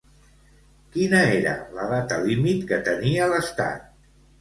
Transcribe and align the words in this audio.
Quina 0.95 1.19
era 1.35 1.53
la 1.77 1.87
data 1.93 2.19
límit 2.25 2.67
que 2.73 2.83
tenia 2.91 3.33
l'Estat? 3.37 3.91